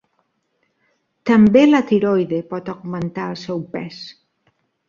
[1.31, 4.05] També la tiroide pot augmentar el seu pes.